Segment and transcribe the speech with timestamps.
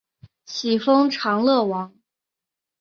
[0.47, 1.93] 徙封长乐王。